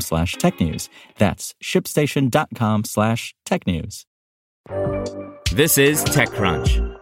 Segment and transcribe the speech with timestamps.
[0.00, 0.88] slash technews.
[1.18, 4.04] That's shipstation.com slash technews.
[5.52, 7.00] This is TechCrunch.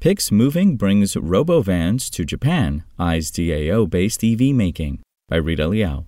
[0.00, 6.04] Pix Moving brings RoboVans to Japan, eyes DAO based EV making by Rita Liao.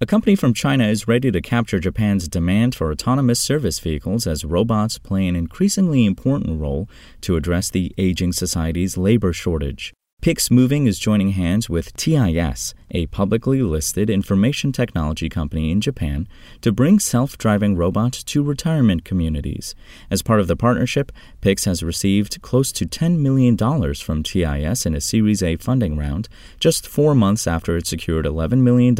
[0.00, 4.44] A company from China is ready to capture Japan's demand for autonomous service vehicles as
[4.44, 6.88] robots play an increasingly important role
[7.20, 9.94] to address the aging society's labor shortage.
[10.24, 16.26] Pix Moving is joining hands with TIS, a publicly listed information technology company in Japan,
[16.62, 19.74] to bring self driving robots to retirement communities.
[20.10, 23.54] As part of the partnership, Pix has received close to $10 million
[23.96, 28.60] from TIS in a Series A funding round, just four months after it secured $11
[28.60, 28.96] million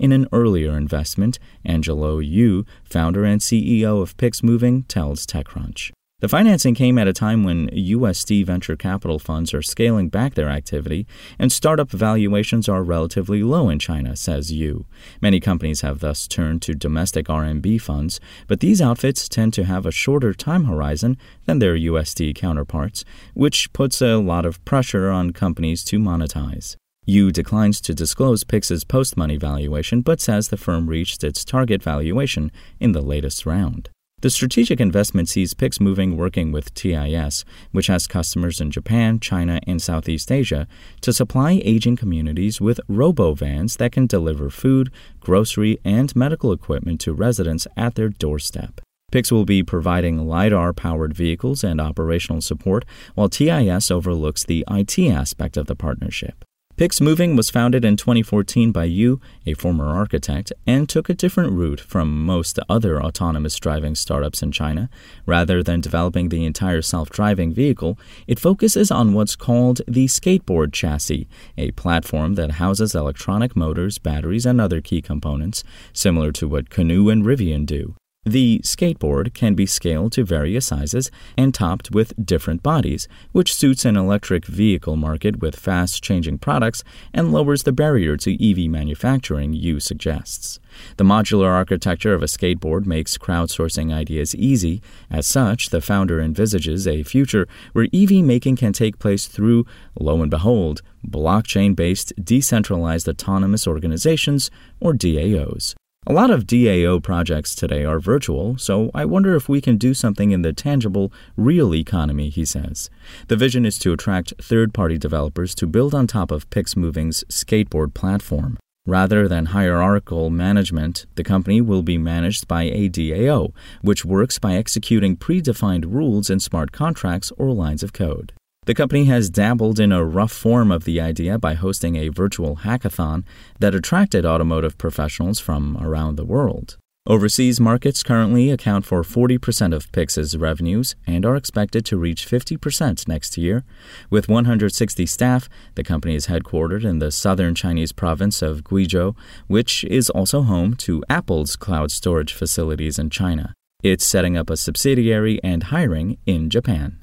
[0.00, 5.92] in an earlier investment, Angelo Yu, founder and CEO of Pix Moving, tells TechCrunch.
[6.20, 10.48] The financing came at a time when USD venture capital funds are scaling back their
[10.48, 11.06] activity
[11.38, 14.84] and startup valuations are relatively low in China, says Yu.
[15.22, 19.86] Many companies have thus turned to domestic RMB funds, but these outfits tend to have
[19.86, 25.32] a shorter time horizon than their USD counterparts, which puts a lot of pressure on
[25.32, 26.74] companies to monetize.
[27.06, 31.80] Yu declines to disclose Pix's post money valuation, but says the firm reached its target
[31.80, 33.88] valuation in the latest round.
[34.20, 39.60] The strategic investment sees Pix Moving working with TIS, which has customers in Japan, China,
[39.64, 40.66] and Southeast Asia,
[41.02, 44.90] to supply aging communities with robo vans that can deliver food,
[45.20, 48.80] grocery, and medical equipment to residents at their doorstep.
[49.12, 52.84] Pix will be providing LiDAR powered vehicles and operational support,
[53.14, 56.44] while TIS overlooks the IT aspect of the partnership.
[56.78, 61.54] Pix Moving was founded in 2014 by Yu, a former architect, and took a different
[61.54, 64.88] route from most other autonomous driving startups in China.
[65.26, 70.72] Rather than developing the entire self driving vehicle, it focuses on what's called the skateboard
[70.72, 76.70] chassis, a platform that houses electronic motors, batteries, and other key components, similar to what
[76.70, 77.96] Canoo and Rivian do.
[78.28, 83.86] The skateboard can be scaled to various sizes and topped with different bodies, which suits
[83.86, 86.84] an electric vehicle market with fast changing products
[87.14, 90.60] and lowers the barrier to EV manufacturing, Yu suggests.
[90.98, 94.82] The modular architecture of a skateboard makes crowdsourcing ideas easy.
[95.10, 99.64] As such, the founder envisages a future where EV making can take place through,
[99.98, 104.50] lo and behold, blockchain based decentralized autonomous organizations,
[104.80, 105.74] or DAOs.
[106.08, 109.92] A lot of DAO projects today are virtual, so I wonder if we can do
[109.92, 112.88] something in the tangible, real economy, he says.
[113.26, 117.92] The vision is to attract third party developers to build on top of PixMoving's skateboard
[117.92, 118.56] platform.
[118.86, 123.52] Rather than hierarchical management, the company will be managed by a DAO,
[123.82, 128.32] which works by executing predefined rules in smart contracts or lines of code.
[128.68, 132.56] The company has dabbled in a rough form of the idea by hosting a virtual
[132.56, 133.24] hackathon
[133.60, 136.76] that attracted automotive professionals from around the world.
[137.06, 143.08] Overseas markets currently account for 40% of Pix's revenues and are expected to reach 50%
[143.08, 143.64] next year.
[144.10, 149.82] With 160 staff, the company is headquartered in the southern Chinese province of Guizhou, which
[149.84, 153.54] is also home to Apple's cloud storage facilities in China.
[153.82, 157.02] It's setting up a subsidiary and hiring in Japan.